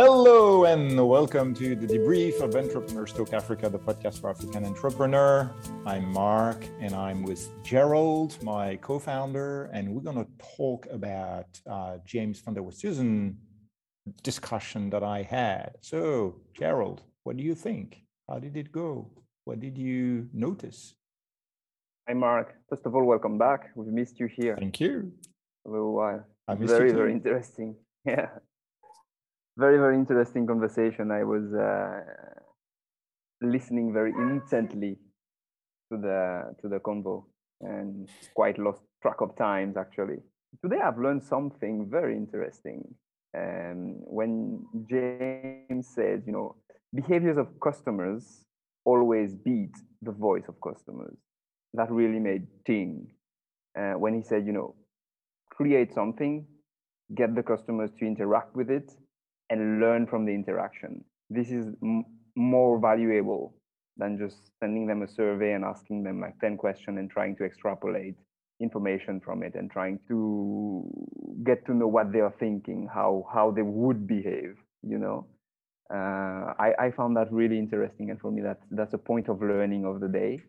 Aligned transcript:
Hello 0.00 0.64
and 0.64 1.08
welcome 1.08 1.52
to 1.54 1.74
the 1.74 1.84
debrief 1.84 2.40
of 2.40 2.54
Entrepreneurs 2.54 3.12
Talk 3.12 3.32
Africa, 3.32 3.68
the 3.68 3.80
podcast 3.80 4.20
for 4.20 4.30
African 4.30 4.64
entrepreneur. 4.64 5.52
I'm 5.86 6.12
Mark 6.12 6.64
and 6.78 6.94
I'm 6.94 7.24
with 7.24 7.50
Gerald, 7.64 8.40
my 8.40 8.76
co-founder, 8.76 9.68
and 9.72 9.92
we're 9.92 10.02
going 10.02 10.24
to 10.24 10.30
talk 10.56 10.86
about 10.92 11.46
uh, 11.68 11.96
James 12.06 12.38
van 12.38 12.54
der 12.54 12.60
Westhuizen 12.60 13.34
discussion 14.22 14.88
that 14.90 15.02
I 15.02 15.22
had. 15.22 15.72
So, 15.80 16.36
Gerald, 16.54 17.02
what 17.24 17.36
do 17.36 17.42
you 17.42 17.56
think? 17.56 18.04
How 18.30 18.38
did 18.38 18.56
it 18.56 18.70
go? 18.70 19.10
What 19.46 19.58
did 19.58 19.76
you 19.76 20.28
notice? 20.32 20.94
Hi, 22.06 22.14
Mark. 22.14 22.54
First 22.68 22.86
of 22.86 22.94
all, 22.94 23.02
welcome 23.02 23.36
back. 23.36 23.70
We've 23.74 23.92
missed 23.92 24.20
you 24.20 24.28
here. 24.28 24.54
Thank 24.56 24.78
you. 24.78 25.10
A 25.66 25.70
little 25.70 25.92
while. 25.92 26.24
I 26.46 26.54
missed 26.54 26.72
very, 26.72 26.92
very 26.92 27.10
interesting. 27.10 27.74
Yeah 28.04 28.28
very 29.58 29.76
very 29.76 29.96
interesting 29.96 30.46
conversation. 30.46 31.10
I 31.10 31.24
was 31.24 31.52
uh, 31.52 32.00
listening 33.42 33.92
very 33.92 34.12
intently 34.12 34.96
to 35.90 35.98
the 35.98 36.54
to 36.60 36.68
the 36.68 36.78
convo 36.78 37.24
and 37.60 38.08
quite 38.34 38.58
lost 38.58 38.82
track 39.02 39.20
of 39.20 39.36
times 39.36 39.76
actually. 39.76 40.18
Today 40.62 40.80
i've 40.82 40.98
learned 40.98 41.24
something 41.24 41.88
very 41.90 42.16
interesting. 42.16 42.82
Um, 43.36 43.80
when 44.18 44.64
james 44.90 45.86
said 45.94 46.22
you 46.26 46.32
know 46.32 46.56
behaviors 46.94 47.36
of 47.36 47.48
customers 47.60 48.44
always 48.84 49.34
beat 49.34 49.74
the 50.02 50.12
voice 50.12 50.46
of 50.48 50.54
customers. 50.60 51.16
That 51.74 51.90
really 51.90 52.20
made 52.20 52.46
ting 52.64 53.08
uh, 53.78 53.94
when 54.02 54.14
he 54.14 54.22
said 54.22 54.46
you 54.46 54.52
know 54.52 54.76
create 55.50 55.92
something 55.92 56.46
get 57.16 57.34
the 57.34 57.42
customers 57.42 57.90
to 57.98 58.06
interact 58.06 58.54
with 58.54 58.70
it 58.70 58.88
and 59.50 59.80
learn 59.80 60.06
from 60.06 60.24
the 60.24 60.32
interaction. 60.32 61.04
This 61.30 61.50
is 61.50 61.66
m- 61.82 62.04
more 62.36 62.78
valuable 62.78 63.54
than 63.96 64.18
just 64.18 64.36
sending 64.60 64.86
them 64.86 65.02
a 65.02 65.08
survey 65.08 65.52
and 65.52 65.64
asking 65.64 66.04
them 66.04 66.20
like 66.20 66.38
10 66.40 66.56
questions 66.56 66.98
and 66.98 67.10
trying 67.10 67.36
to 67.36 67.44
extrapolate 67.44 68.14
information 68.60 69.20
from 69.20 69.42
it 69.42 69.54
and 69.54 69.70
trying 69.70 69.98
to 70.08 70.84
get 71.44 71.64
to 71.66 71.74
know 71.74 71.86
what 71.86 72.12
they 72.12 72.20
are 72.20 72.34
thinking, 72.38 72.88
how 72.92 73.26
how 73.32 73.50
they 73.50 73.62
would 73.62 74.06
behave, 74.06 74.56
you 74.82 74.98
know. 74.98 75.26
Uh, 75.90 76.52
I, 76.58 76.74
I 76.78 76.90
found 76.90 77.16
that 77.16 77.32
really 77.32 77.58
interesting, 77.58 78.10
and 78.10 78.20
for 78.20 78.30
me, 78.30 78.42
that 78.42 78.60
that's 78.70 78.94
a 78.94 78.98
point 78.98 79.28
of 79.28 79.40
learning 79.40 79.86
of 79.86 80.00
the 80.00 80.08
day. 80.08 80.42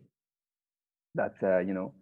That 1.15 1.35
uh, 1.41 1.59
you 1.59 1.73
know, 1.73 1.93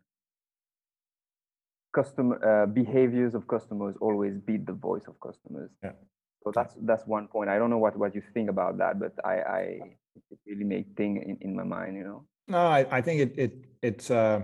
customer 1.94 2.38
uh, 2.44 2.66
behaviors 2.66 3.36
of 3.36 3.48
customers 3.48 3.96
always 4.02 4.34
beat 4.38 4.66
the 4.66 4.74
voice 4.74 5.04
of 5.08 5.20
customers. 5.20 5.70
Yeah. 5.84 5.92
So 6.48 6.52
that's 6.56 6.76
that's 6.84 7.06
one 7.06 7.28
point. 7.28 7.50
I 7.50 7.58
don't 7.58 7.70
know 7.70 7.78
what 7.78 7.98
what 7.98 8.16
you 8.16 8.22
think 8.34 8.50
about 8.50 8.78
that, 8.78 9.00
but 9.00 9.14
I 9.26 9.36
I 9.60 9.62
it 10.32 10.40
really 10.46 10.64
make 10.64 10.96
thing 10.96 11.18
in, 11.18 11.38
in 11.42 11.56
my 11.56 11.64
mind, 11.64 11.98
you 11.98 12.04
know. 12.04 12.24
No, 12.48 12.60
I, 12.60 12.86
I 12.90 13.02
think 13.02 13.20
it 13.20 13.34
it 13.38 13.54
it's 13.82 14.10
uh 14.10 14.42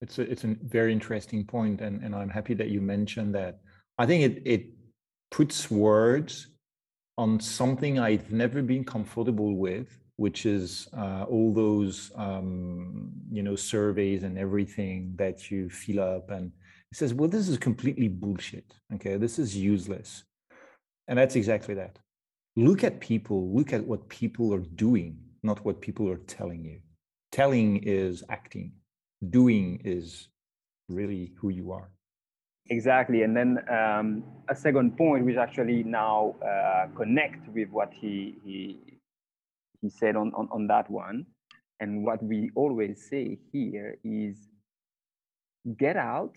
it's 0.00 0.18
a 0.20 0.30
it's 0.30 0.44
a 0.44 0.54
very 0.62 0.92
interesting 0.92 1.44
point, 1.44 1.80
and 1.80 2.00
and 2.04 2.14
I'm 2.14 2.30
happy 2.30 2.54
that 2.54 2.68
you 2.68 2.80
mentioned 2.80 3.34
that. 3.34 3.58
I 3.98 4.06
think 4.06 4.22
it 4.22 4.42
it 4.44 4.66
puts 5.32 5.68
words 5.68 6.46
on 7.18 7.40
something 7.40 7.98
I've 7.98 8.30
never 8.30 8.62
been 8.62 8.84
comfortable 8.84 9.56
with, 9.56 9.88
which 10.14 10.46
is 10.46 10.88
uh, 10.96 11.24
all 11.28 11.52
those 11.52 12.12
um, 12.14 13.10
you 13.32 13.42
know 13.42 13.56
surveys 13.56 14.22
and 14.22 14.38
everything 14.38 15.14
that 15.16 15.50
you 15.50 15.70
fill 15.70 16.00
up, 16.00 16.30
and 16.30 16.52
it 16.92 16.98
says, 16.98 17.14
well, 17.14 17.28
this 17.28 17.48
is 17.48 17.58
completely 17.58 18.06
bullshit. 18.06 18.74
Okay, 18.94 19.16
this 19.16 19.40
is 19.40 19.56
useless. 19.56 20.22
And 21.08 21.18
that's 21.18 21.36
exactly 21.36 21.74
that. 21.74 21.98
Look 22.56 22.84
at 22.84 23.00
people, 23.00 23.54
look 23.54 23.72
at 23.72 23.84
what 23.84 24.08
people 24.08 24.52
are 24.54 24.64
doing, 24.74 25.18
not 25.42 25.64
what 25.64 25.80
people 25.80 26.08
are 26.08 26.18
telling 26.18 26.64
you. 26.64 26.80
Telling 27.32 27.78
is 27.84 28.24
acting, 28.28 28.72
doing 29.30 29.80
is 29.84 30.28
really 30.88 31.32
who 31.36 31.48
you 31.50 31.72
are. 31.72 31.90
Exactly. 32.68 33.22
And 33.22 33.36
then 33.36 33.58
um, 33.68 34.22
a 34.48 34.54
second 34.54 34.96
point, 34.96 35.24
which 35.24 35.36
actually 35.36 35.82
now 35.82 36.36
uh, 36.44 36.86
connect 36.96 37.48
with 37.48 37.68
what 37.70 37.92
he, 37.92 38.36
he, 38.44 38.78
he 39.80 39.88
said 39.88 40.16
on, 40.16 40.32
on, 40.34 40.48
on 40.52 40.66
that 40.68 40.90
one. 40.90 41.26
And 41.80 42.04
what 42.04 42.22
we 42.22 42.50
always 42.54 43.08
say 43.08 43.38
here 43.52 43.96
is 44.04 44.36
get 45.78 45.96
out, 45.96 46.36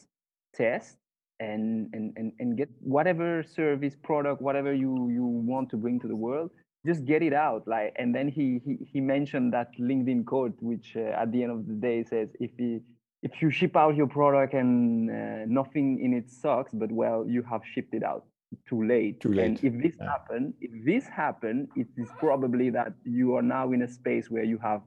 test, 0.55 0.97
and, 1.39 1.89
and, 1.93 2.13
and, 2.15 2.31
and 2.39 2.57
get 2.57 2.69
whatever 2.79 3.43
service 3.43 3.95
product 4.01 4.41
whatever 4.41 4.73
you, 4.73 5.09
you 5.11 5.23
want 5.25 5.69
to 5.69 5.77
bring 5.77 5.99
to 5.99 6.07
the 6.07 6.15
world 6.15 6.51
just 6.85 7.05
get 7.05 7.21
it 7.23 7.33
out 7.33 7.67
like 7.67 7.93
and 7.97 8.13
then 8.13 8.27
he 8.27 8.61
he, 8.65 8.77
he 8.91 8.99
mentioned 8.99 9.53
that 9.53 9.69
linkedin 9.79 10.25
quote 10.25 10.55
which 10.59 10.95
uh, 10.95 11.21
at 11.21 11.31
the 11.31 11.41
end 11.43 11.51
of 11.51 11.65
the 11.67 11.73
day 11.73 12.03
says 12.03 12.29
if 12.39 12.51
he, 12.57 12.79
if 13.21 13.41
you 13.41 13.49
ship 13.49 13.75
out 13.75 13.95
your 13.95 14.07
product 14.07 14.53
and 14.53 15.09
uh, 15.09 15.45
nothing 15.47 15.99
in 16.03 16.13
it 16.13 16.29
sucks 16.29 16.71
but 16.73 16.91
well 16.91 17.25
you 17.27 17.41
have 17.43 17.61
shipped 17.73 17.93
it 17.93 18.03
out 18.03 18.25
too 18.67 18.85
late 18.85 19.19
too 19.19 19.33
late 19.33 19.45
and 19.45 19.63
if 19.63 19.81
this 19.81 19.95
yeah. 19.99 20.11
happen 20.11 20.53
if 20.61 20.71
this 20.85 21.07
happen 21.07 21.67
it 21.75 21.87
is 21.97 22.09
probably 22.19 22.69
that 22.69 22.93
you 23.03 23.35
are 23.35 23.41
now 23.41 23.71
in 23.71 23.81
a 23.81 23.87
space 23.87 24.29
where 24.29 24.43
you 24.43 24.59
have 24.59 24.81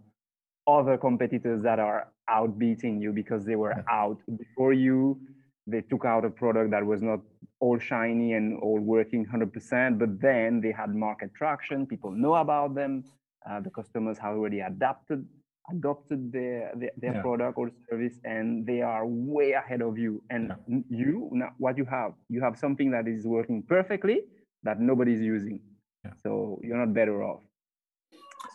other 0.67 0.97
competitors 0.97 1.63
that 1.63 1.79
are 1.79 2.09
outbeating 2.29 3.01
you 3.01 3.13
because 3.13 3.45
they 3.45 3.57
were 3.57 3.75
yeah. 3.77 3.83
out 3.91 4.19
before 4.37 4.73
you 4.73 5.19
they 5.67 5.81
took 5.81 6.05
out 6.05 6.25
a 6.25 6.31
product 6.31 6.71
that 6.71 6.85
was 6.85 7.03
not 7.03 7.21
all 7.61 7.79
shiny 7.79 8.35
and 8.35 8.59
all 8.61 8.79
working 8.79 9.27
100%, 9.27 9.99
but 9.99 10.21
then 10.21 10.61
they 10.61 10.73
had 10.73 10.95
market 10.95 11.31
traction. 11.35 11.87
People 11.87 12.11
know 12.13 12.35
about 12.35 12.75
them. 12.75 13.05
Uh, 13.49 13.61
the 13.61 13.71
customers 13.71 14.19
have 14.19 14.35
already 14.35 14.61
adapted 14.61 15.25
adopted 15.69 16.31
their 16.31 16.71
their, 16.77 16.91
their 16.97 17.15
yeah. 17.15 17.21
product 17.21 17.59
or 17.59 17.73
service, 17.91 18.21
and 18.25 18.65
they 18.65 18.83
are 18.83 19.05
way 19.05 19.51
ahead 19.53 19.83
of 19.83 19.99
you. 19.99 20.23
And 20.31 20.53
yeah. 20.69 20.79
you, 20.89 21.29
now, 21.33 21.51
what 21.59 21.77
you 21.77 21.85
have, 21.87 22.13
you 22.29 22.41
have 22.41 22.57
something 22.57 22.93
that 22.93 23.09
is 23.09 23.27
working 23.27 23.65
perfectly 23.65 24.21
that 24.63 24.79
nobody's 24.81 25.21
using. 25.21 25.61
Yeah. 26.05 26.13
So 26.23 26.61
you're 26.63 26.79
not 26.79 26.95
better 26.95 27.25
off. 27.25 27.41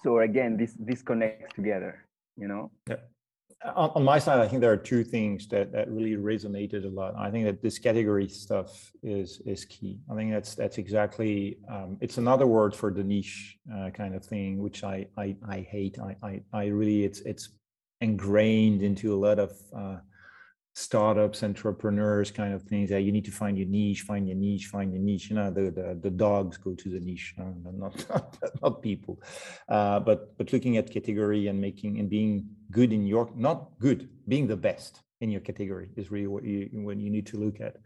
So 0.04 0.20
again, 0.20 0.56
this 0.56 0.74
this 0.80 1.02
connects 1.02 1.54
together. 1.54 2.06
You 2.38 2.48
know. 2.48 2.72
Yeah 2.90 2.96
on, 3.64 4.04
my 4.04 4.18
side, 4.18 4.40
I 4.40 4.48
think 4.48 4.62
there 4.62 4.72
are 4.72 4.78
two 4.78 5.04
things 5.04 5.48
that, 5.50 5.72
that 5.72 5.90
really 5.90 6.16
resonated 6.16 6.86
a 6.86 6.90
lot. 6.90 7.16
I 7.16 7.30
think 7.30 7.46
that 7.46 7.62
this 7.62 7.78
category 7.78 8.28
stuff 8.28 8.92
is 9.04 9.42
is 9.46 9.66
key. 9.66 10.00
I 10.10 10.16
think 10.16 10.32
that's 10.32 10.56
that's 10.56 10.78
exactly 10.78 11.58
um, 11.70 11.98
it's 12.02 12.18
another 12.18 12.48
word 12.48 12.76
for 12.76 12.92
the 12.92 13.04
niche 13.04 13.58
uh, 13.74 13.90
kind 13.92 14.16
of 14.16 14.26
thing, 14.26 14.60
which 14.60 14.84
I 14.84 15.06
I, 15.18 15.36
I 15.48 15.60
hate. 15.60 16.00
I, 16.00 16.16
I, 16.24 16.42
I 16.54 16.66
really 16.68 17.04
it's 17.04 17.22
it's 17.22 17.50
ingrained 18.02 18.82
into 18.82 19.14
a 19.14 19.20
lot 19.20 19.38
of 19.38 19.52
uh, 19.76 19.98
startups, 20.74 21.44
entrepreneurs, 21.44 22.32
kind 22.32 22.54
of 22.54 22.64
things. 22.64 22.90
That 22.90 23.02
you 23.02 23.12
need 23.12 23.26
to 23.26 23.32
find 23.32 23.58
your 23.58 23.68
niche, 23.68 24.02
find 24.02 24.28
your 24.28 24.38
niche, 24.38 24.68
find 24.68 24.94
your 24.94 25.02
niche. 25.02 25.30
You 25.30 25.36
know, 25.38 25.52
the 25.52 25.72
the, 25.72 26.00
the 26.02 26.10
dogs 26.10 26.58
go 26.58 26.74
to 26.74 26.90
the 26.90 27.00
niche, 27.00 27.36
no, 27.38 27.54
not 27.74 28.10
not, 28.10 28.38
not 28.62 28.82
people. 28.82 29.22
Uh, 29.68 30.00
but 30.00 30.38
but 30.38 30.54
looking 30.54 30.78
at 30.78 30.92
category 30.92 31.48
and 31.48 31.60
making 31.60 32.00
and 32.00 32.10
being 32.10 32.46
good 32.72 32.94
in 32.94 33.06
your 33.06 33.30
not 33.36 33.72
good, 33.80 34.10
being 34.28 34.48
the 34.48 34.58
best 34.58 35.02
in 35.20 35.30
your 35.32 35.42
category 35.42 35.90
is 35.96 36.12
really 36.12 36.28
what 36.28 36.44
you 36.44 36.70
what 36.74 36.98
you 36.98 37.10
need 37.10 37.28
to 37.28 37.38
look 37.38 37.60
at. 37.62 37.78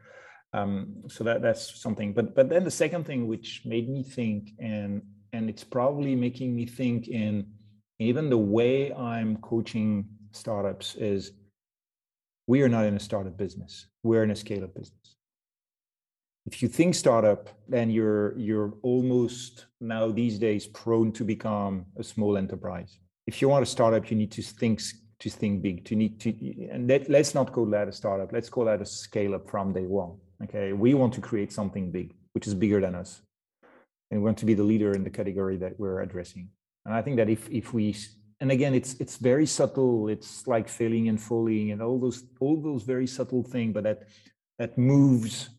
Um, 0.54 1.04
so 1.08 1.24
that 1.24 1.42
that's 1.42 1.82
something. 1.82 2.14
But 2.14 2.36
but 2.36 2.50
then 2.50 2.64
the 2.64 2.72
second 2.72 3.06
thing 3.06 3.28
which 3.28 3.64
made 3.66 3.90
me 3.90 4.04
think 4.04 4.52
and 4.60 5.02
and 5.34 5.50
it's 5.50 5.64
probably 5.64 6.16
making 6.16 6.56
me 6.56 6.66
think 6.66 7.10
in 7.10 7.48
even 8.00 8.30
the 8.30 8.38
way 8.38 8.94
I'm 8.94 9.38
coaching 9.38 10.06
startups 10.32 10.96
is 10.96 11.32
we 12.48 12.62
are 12.62 12.70
not 12.70 12.86
in 12.86 12.96
a 12.96 13.00
startup 13.00 13.38
business. 13.38 13.88
We're 14.04 14.24
in 14.24 14.32
a 14.32 14.36
scale-up 14.36 14.74
business. 14.74 15.16
If 16.46 16.62
you 16.62 16.68
think 16.68 16.94
startup, 16.94 17.50
then 17.68 17.90
you're 17.90 18.38
you're 18.38 18.74
almost 18.84 19.66
now 19.82 20.12
these 20.12 20.38
days 20.38 20.68
prone 20.68 21.12
to 21.14 21.24
become 21.24 21.86
a 21.98 22.04
small 22.04 22.38
enterprise. 22.38 23.00
If 23.26 23.42
you 23.42 23.50
want 23.50 23.64
a 23.64 23.66
startup, 23.66 24.12
you 24.12 24.18
need 24.18 24.32
to 24.34 24.44
think 24.44 24.82
to 25.20 25.30
think 25.30 25.64
big. 25.64 25.86
To 25.86 25.96
need 25.96 26.20
to 26.20 26.30
and 26.72 26.88
let, 26.88 27.10
let's 27.10 27.34
not 27.34 27.52
call 27.52 27.66
that 27.68 27.88
a 27.88 27.92
startup. 27.92 28.32
Let's 28.32 28.50
call 28.50 28.66
that 28.66 28.82
a 28.82 28.86
scale-up 28.86 29.50
from 29.50 29.74
day 29.74 29.88
one. 29.88 30.18
Okay, 30.44 30.74
we 30.74 30.94
want 30.94 31.14
to 31.16 31.22
create 31.22 31.52
something 31.52 31.92
big, 31.92 32.14
which 32.34 32.46
is 32.46 32.54
bigger 32.54 32.80
than 32.80 32.94
us, 32.94 33.22
and 34.12 34.20
we 34.20 34.26
want 34.26 34.38
to 34.38 34.46
be 34.46 34.54
the 34.54 34.64
leader 34.64 34.92
in 34.92 35.04
the 35.04 35.10
category 35.10 35.58
that 35.58 35.80
we're 35.80 36.02
addressing. 36.02 36.50
And 36.86 36.94
I 36.94 37.02
think 37.02 37.18
that 37.18 37.30
if 37.30 37.50
if 37.50 37.74
we 37.74 37.96
and 38.42 38.52
again 38.52 38.74
it's 38.74 38.96
it's 39.00 39.18
very 39.18 39.46
subtle. 39.46 40.08
It's 40.08 40.48
like 40.48 40.68
filling 40.68 41.10
and 41.10 41.22
falling 41.22 41.72
and 41.72 41.82
all 41.82 42.00
those 42.00 42.24
all 42.40 42.62
those 42.62 42.84
very 42.84 43.08
subtle 43.08 43.44
things 43.44 43.74
but 43.74 43.84
that 43.84 44.04
that 44.60 44.78
moves 44.78 45.50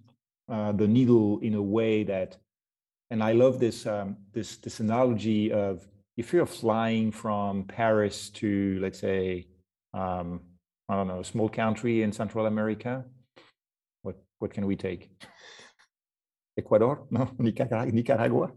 uh, 0.48 0.72
the 0.72 0.86
needle 0.86 1.40
in 1.40 1.54
a 1.54 1.62
way 1.62 2.04
that 2.04 2.36
and 3.10 3.22
i 3.22 3.32
love 3.32 3.58
this 3.58 3.86
um, 3.86 4.16
this 4.32 4.56
this 4.58 4.80
analogy 4.80 5.52
of 5.52 5.86
if 6.16 6.32
you're 6.32 6.46
flying 6.46 7.10
from 7.10 7.64
paris 7.64 8.30
to 8.30 8.78
let's 8.80 9.00
say 9.00 9.46
um, 9.92 10.40
i 10.88 10.94
don't 10.94 11.08
know 11.08 11.20
a 11.20 11.24
small 11.24 11.48
country 11.48 12.02
in 12.02 12.12
central 12.12 12.46
america 12.46 13.04
what 14.02 14.16
what 14.38 14.52
can 14.52 14.66
we 14.66 14.76
take? 14.76 15.10
Ecuador? 16.56 17.06
No 17.10 17.30
nicaragua? 17.38 18.52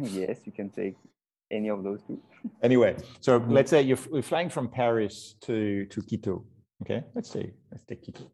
Yes, 0.00 0.38
you 0.46 0.52
can 0.52 0.70
take 0.70 0.96
any 1.52 1.68
of 1.68 1.84
those 1.84 2.00
two. 2.06 2.20
anyway, 2.62 2.96
so 3.20 3.38
mm-hmm. 3.38 3.52
let's 3.52 3.70
say 3.70 3.82
you're, 3.82 3.98
you're 4.12 4.22
flying 4.22 4.48
from 4.48 4.68
Paris 4.68 5.34
to 5.42 5.86
to 5.86 6.02
Quito. 6.02 6.44
Okay, 6.82 7.04
let's 7.14 7.30
say 7.30 7.52
let's 7.70 7.84
take 7.84 8.02
Quito. 8.02 8.30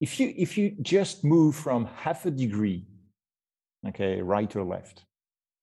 If 0.00 0.20
you 0.20 0.32
if 0.36 0.56
you 0.58 0.76
just 0.82 1.24
move 1.24 1.56
from 1.56 1.86
half 1.96 2.26
a 2.26 2.30
degree, 2.30 2.84
okay, 3.88 4.20
right 4.20 4.54
or 4.54 4.62
left, 4.62 5.04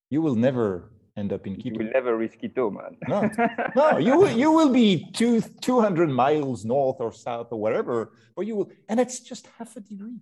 you 0.09 0.21
will 0.21 0.35
never 0.35 0.91
end 1.15 1.31
up 1.31 1.45
in 1.45 1.55
Quito. 1.55 1.79
You 1.79 1.85
will 1.85 1.93
never 1.93 2.17
reach 2.17 2.39
Quito, 2.39 2.71
man. 2.71 2.97
no, 3.07 3.29
no, 3.75 3.97
you 3.97 4.17
will 4.17 4.31
you 4.31 4.51
will 4.51 4.69
be 4.69 5.07
two 5.13 5.41
two 5.61 5.79
hundred 5.79 6.09
miles 6.09 6.65
north 6.65 6.97
or 6.99 7.13
south 7.13 7.47
or 7.51 7.59
whatever, 7.59 8.11
but 8.35 8.45
you 8.47 8.55
will, 8.55 8.71
and 8.89 8.99
it's 8.99 9.19
just 9.19 9.47
half 9.57 9.75
a 9.77 9.79
degree, 9.79 10.19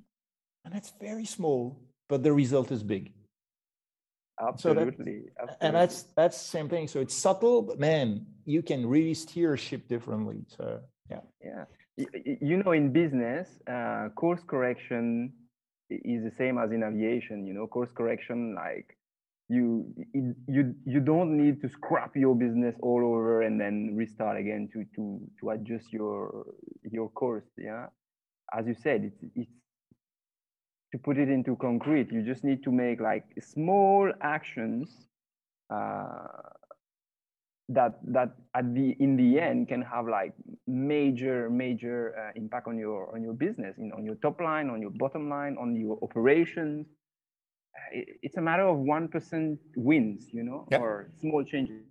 and 0.65 0.75
it's 0.75 0.93
very 0.99 1.25
small, 1.25 1.81
but 2.09 2.21
the 2.23 2.33
result 2.33 2.71
is 2.71 2.83
big. 2.83 3.13
Absolutely, 4.41 4.83
so 4.83 4.95
that, 5.05 5.43
absolutely. 5.43 5.67
And 5.67 5.75
that's 5.75 6.03
that's 6.15 6.37
the 6.41 6.49
same 6.49 6.69
thing. 6.69 6.87
So 6.87 6.99
it's 6.99 7.13
subtle, 7.13 7.61
but 7.61 7.79
man, 7.79 8.25
you 8.45 8.61
can 8.61 8.85
really 8.85 9.13
steer 9.13 9.53
a 9.53 9.57
ship 9.57 9.87
differently. 9.87 10.43
So 10.47 10.79
yeah. 11.09 11.19
Yeah. 11.43 11.65
You 12.41 12.63
know, 12.63 12.71
in 12.71 12.91
business, 12.91 13.47
uh, 13.69 14.09
course 14.15 14.41
correction 14.47 15.33
is 15.89 16.23
the 16.23 16.31
same 16.37 16.57
as 16.57 16.71
in 16.71 16.83
aviation. 16.83 17.45
You 17.45 17.53
know, 17.53 17.67
course 17.67 17.91
correction, 17.91 18.55
like 18.55 18.97
you 19.49 19.93
you 20.47 20.73
you 20.85 20.99
don't 21.01 21.37
need 21.37 21.61
to 21.61 21.69
scrap 21.69 22.15
your 22.15 22.35
business 22.35 22.75
all 22.81 23.03
over 23.03 23.41
and 23.41 23.59
then 23.59 23.93
restart 23.95 24.37
again 24.39 24.69
to 24.73 24.85
to 24.95 25.19
to 25.39 25.49
adjust 25.51 25.91
your 25.91 26.45
your 26.89 27.09
course. 27.09 27.49
Yeah, 27.57 27.87
as 28.57 28.65
you 28.65 28.75
said, 28.81 29.03
it's 29.03 29.21
it's 29.35 29.51
to 30.91 30.97
put 30.97 31.17
it 31.17 31.29
into 31.29 31.55
concrete, 31.55 32.11
you 32.11 32.21
just 32.21 32.43
need 32.43 32.63
to 32.63 32.71
make 32.71 32.99
like 32.99 33.23
small 33.39 34.11
actions 34.21 35.07
uh, 35.69 36.27
that 37.69 37.99
that 38.03 38.35
at 38.53 38.73
the 38.73 38.95
in 38.99 39.15
the 39.15 39.39
end 39.39 39.69
can 39.69 39.81
have 39.81 40.07
like 40.07 40.33
major 40.67 41.49
major 41.49 42.13
uh, 42.19 42.31
impact 42.35 42.67
on 42.67 42.77
your 42.77 43.13
on 43.15 43.23
your 43.23 43.33
business, 43.33 43.75
know, 43.77 43.95
on 43.95 44.05
your 44.05 44.15
top 44.15 44.41
line, 44.41 44.69
on 44.69 44.81
your 44.81 44.91
bottom 44.91 45.29
line, 45.29 45.55
on 45.59 45.75
your 45.75 45.97
operations. 46.01 46.87
Uh, 47.75 47.99
it, 47.99 48.07
it's 48.21 48.37
a 48.37 48.41
matter 48.41 48.67
of 48.67 48.77
one 48.77 49.07
percent 49.07 49.57
wins, 49.77 50.27
you 50.33 50.43
know, 50.43 50.67
yep. 50.71 50.81
or 50.81 51.09
small 51.21 51.43
changes. 51.43 51.83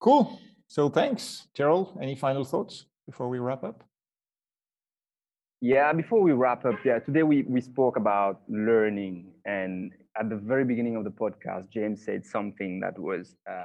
Cool. 0.00 0.38
So 0.68 0.88
thanks, 0.88 1.48
Gerald. 1.54 1.98
Any 2.00 2.14
final 2.14 2.44
thoughts 2.44 2.84
before 3.06 3.28
we 3.28 3.38
wrap 3.40 3.64
up? 3.64 3.82
Yeah, 5.60 5.92
before 5.92 6.22
we 6.22 6.30
wrap 6.32 6.64
up, 6.64 6.76
yeah, 6.84 7.00
today 7.00 7.24
we, 7.24 7.42
we 7.42 7.60
spoke 7.60 7.96
about 7.96 8.42
learning. 8.48 9.32
And 9.44 9.92
at 10.18 10.30
the 10.30 10.36
very 10.36 10.64
beginning 10.64 10.94
of 10.94 11.02
the 11.02 11.10
podcast, 11.10 11.68
James 11.70 12.04
said 12.04 12.24
something 12.24 12.78
that 12.78 12.96
was, 12.96 13.34
uh, 13.50 13.64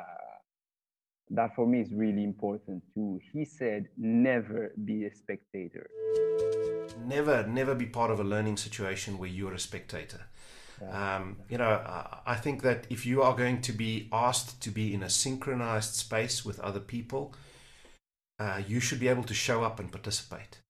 that 1.29 1.55
for 1.55 1.67
me 1.67 1.81
is 1.81 1.93
really 1.93 2.23
important 2.23 2.81
too. 2.95 3.19
He 3.31 3.45
said, 3.45 3.89
never 3.95 4.71
be 4.85 5.05
a 5.05 5.13
spectator. 5.13 5.87
Never, 7.05 7.45
never 7.45 7.75
be 7.75 7.85
part 7.85 8.09
of 8.09 8.19
a 8.19 8.23
learning 8.23 8.57
situation 8.57 9.19
where 9.19 9.29
you're 9.29 9.53
a 9.53 9.59
spectator. 9.59 10.21
Yeah. 10.81 11.17
Um, 11.17 11.37
you 11.47 11.59
know, 11.59 11.79
I 12.25 12.35
think 12.35 12.63
that 12.63 12.87
if 12.89 13.05
you 13.05 13.21
are 13.21 13.35
going 13.35 13.61
to 13.61 13.71
be 13.71 14.09
asked 14.11 14.61
to 14.63 14.71
be 14.71 14.95
in 14.95 15.03
a 15.03 15.09
synchronized 15.11 15.93
space 15.93 16.43
with 16.43 16.59
other 16.59 16.79
people, 16.79 17.35
uh, 18.39 18.61
you 18.67 18.79
should 18.79 18.99
be 18.99 19.09
able 19.09 19.23
to 19.25 19.35
show 19.35 19.63
up 19.63 19.79
and 19.79 19.91
participate. 19.91 20.61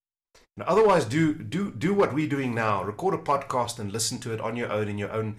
Now, 0.55 0.65
otherwise, 0.67 1.05
do 1.05 1.33
do 1.33 1.71
do 1.71 1.93
what 1.93 2.13
we're 2.13 2.29
doing 2.29 2.53
now. 2.53 2.83
Record 2.83 3.15
a 3.15 3.17
podcast 3.17 3.79
and 3.79 3.91
listen 3.91 4.19
to 4.19 4.33
it 4.33 4.39
on 4.39 4.55
your 4.55 4.71
own 4.71 4.87
in 4.87 4.99
your 4.99 5.11
own 5.11 5.37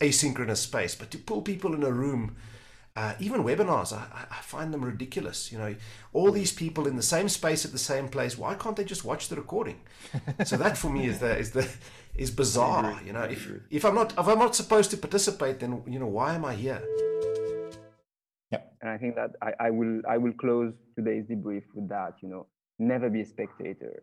asynchronous 0.00 0.58
space. 0.58 0.94
But 0.94 1.10
to 1.12 1.18
pull 1.18 1.40
people 1.40 1.74
in 1.74 1.82
a 1.82 1.90
room, 1.90 2.36
uh, 2.94 3.14
even 3.18 3.44
webinars, 3.44 3.94
I, 3.94 4.26
I 4.30 4.42
find 4.42 4.72
them 4.72 4.84
ridiculous. 4.84 5.50
You 5.50 5.56
know, 5.56 5.74
all 6.12 6.30
these 6.30 6.52
people 6.52 6.86
in 6.86 6.96
the 6.96 7.02
same 7.02 7.30
space 7.30 7.64
at 7.64 7.72
the 7.72 7.78
same 7.78 8.08
place. 8.08 8.36
Why 8.36 8.54
can't 8.54 8.76
they 8.76 8.84
just 8.84 9.06
watch 9.06 9.28
the 9.28 9.36
recording? 9.36 9.80
so 10.44 10.58
that 10.58 10.76
for 10.76 10.90
me 10.90 11.06
is 11.06 11.18
the 11.18 11.34
is 11.38 11.52
the 11.52 11.66
is 12.14 12.30
bizarre. 12.30 13.00
You 13.06 13.14
know, 13.14 13.22
if 13.22 13.50
if 13.70 13.86
I'm 13.86 13.94
not 13.94 14.12
if 14.12 14.28
I'm 14.28 14.38
not 14.38 14.54
supposed 14.54 14.90
to 14.90 14.98
participate, 14.98 15.60
then 15.60 15.82
you 15.86 15.98
know 15.98 16.08
why 16.08 16.34
am 16.34 16.44
I 16.44 16.54
here? 16.54 16.82
Yeah, 18.50 18.60
and 18.82 18.90
I 18.90 18.98
think 18.98 19.14
that 19.14 19.30
I, 19.40 19.52
I 19.58 19.70
will 19.70 20.02
I 20.06 20.18
will 20.18 20.34
close 20.34 20.74
today's 20.94 21.24
debrief 21.24 21.62
with 21.74 21.88
that. 21.88 22.16
You 22.20 22.28
know, 22.28 22.46
never 22.78 23.08
be 23.08 23.22
a 23.22 23.24
spectator 23.24 24.02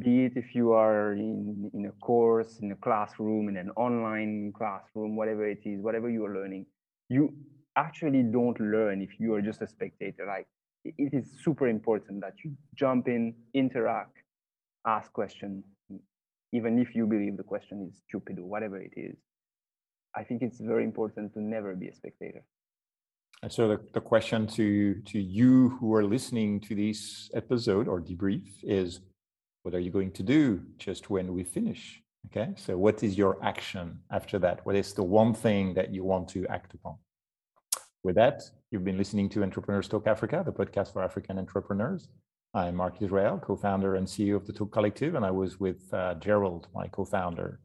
be 0.00 0.24
it 0.24 0.32
if 0.36 0.54
you 0.54 0.72
are 0.72 1.12
in, 1.12 1.70
in 1.72 1.86
a 1.86 1.92
course, 2.04 2.58
in 2.60 2.72
a 2.72 2.76
classroom, 2.76 3.48
in 3.48 3.56
an 3.56 3.70
online 3.70 4.52
classroom, 4.56 5.16
whatever 5.16 5.48
it 5.48 5.60
is, 5.64 5.80
whatever 5.80 6.10
you 6.10 6.24
are 6.24 6.34
learning, 6.34 6.66
you 7.08 7.32
actually 7.76 8.22
don't 8.22 8.58
learn 8.60 9.00
if 9.00 9.10
you 9.20 9.34
are 9.34 9.42
just 9.42 9.62
a 9.62 9.66
spectator. 9.66 10.26
Like 10.26 10.46
it 10.84 11.14
is 11.14 11.30
super 11.44 11.68
important 11.68 12.20
that 12.22 12.34
you 12.44 12.56
jump 12.74 13.06
in, 13.06 13.34
interact, 13.54 14.16
ask 14.86 15.12
questions, 15.12 15.64
even 16.52 16.78
if 16.78 16.94
you 16.94 17.06
believe 17.06 17.36
the 17.36 17.44
question 17.44 17.88
is 17.88 18.02
stupid 18.08 18.38
or 18.38 18.44
whatever 18.44 18.80
it 18.80 18.92
is. 18.96 19.16
I 20.16 20.24
think 20.24 20.42
it's 20.42 20.58
very 20.58 20.82
important 20.82 21.34
to 21.34 21.40
never 21.40 21.74
be 21.74 21.88
a 21.88 21.94
spectator. 21.94 22.42
And 23.42 23.52
so 23.52 23.68
the, 23.68 23.80
the 23.92 24.00
question 24.00 24.46
to 24.48 24.94
to 24.94 25.20
you 25.20 25.76
who 25.78 25.94
are 25.94 26.04
listening 26.04 26.58
to 26.60 26.74
this 26.74 27.30
episode 27.34 27.86
or 27.86 28.00
debrief 28.00 28.48
is 28.62 29.00
what 29.66 29.74
are 29.74 29.80
you 29.80 29.90
going 29.90 30.12
to 30.12 30.22
do 30.22 30.62
just 30.78 31.10
when 31.10 31.34
we 31.34 31.42
finish? 31.42 32.00
Okay, 32.26 32.52
so 32.54 32.78
what 32.78 33.02
is 33.02 33.18
your 33.18 33.36
action 33.42 33.98
after 34.12 34.38
that? 34.38 34.64
What 34.64 34.76
is 34.76 34.92
the 34.92 35.02
one 35.02 35.34
thing 35.34 35.74
that 35.74 35.92
you 35.92 36.04
want 36.04 36.28
to 36.28 36.46
act 36.46 36.72
upon? 36.74 36.94
With 38.04 38.14
that, 38.14 38.42
you've 38.70 38.84
been 38.84 38.96
listening 38.96 39.28
to 39.30 39.42
Entrepreneurs 39.42 39.88
Talk 39.88 40.06
Africa, 40.06 40.44
the 40.46 40.52
podcast 40.52 40.92
for 40.92 41.02
African 41.02 41.36
entrepreneurs. 41.36 42.06
I'm 42.54 42.76
Mark 42.76 43.02
Israel, 43.02 43.40
co 43.44 43.56
founder 43.56 43.96
and 43.96 44.06
CEO 44.06 44.36
of 44.36 44.46
the 44.46 44.52
Talk 44.52 44.70
Collective, 44.70 45.16
and 45.16 45.24
I 45.24 45.32
was 45.32 45.58
with 45.58 45.92
uh, 45.92 46.14
Gerald, 46.14 46.68
my 46.72 46.86
co 46.86 47.04
founder. 47.04 47.58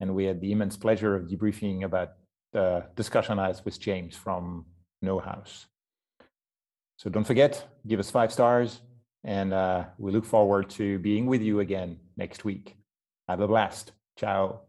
And 0.00 0.14
we 0.14 0.24
had 0.24 0.40
the 0.40 0.52
immense 0.52 0.78
pleasure 0.78 1.14
of 1.14 1.24
debriefing 1.28 1.84
about 1.84 2.12
the 2.54 2.86
discussion 2.96 3.38
I 3.38 3.48
had 3.48 3.60
with 3.66 3.78
James 3.78 4.16
from 4.16 4.64
No 5.02 5.18
House. 5.18 5.66
So 6.96 7.10
don't 7.10 7.26
forget, 7.26 7.66
give 7.86 8.00
us 8.00 8.10
five 8.10 8.32
stars, 8.32 8.80
and 9.24 9.52
uh, 9.52 9.84
we 9.98 10.12
look 10.12 10.24
forward 10.24 10.70
to 10.70 10.98
being 10.98 11.26
with 11.26 11.42
you 11.42 11.60
again 11.60 11.98
next 12.16 12.44
week. 12.44 12.76
Have 13.28 13.40
a 13.40 13.48
blast. 13.48 13.92
Ciao. 14.18 14.60